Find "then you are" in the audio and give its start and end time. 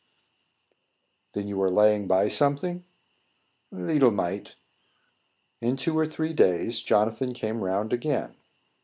1.33-1.69